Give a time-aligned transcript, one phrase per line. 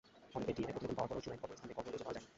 [0.37, 2.29] অনেকের ডিএনএ প্রতিবেদন পাওয়ার পরও জুরাইন কবরস্থানে কবর খুঁজে পাওয়া যায়নি।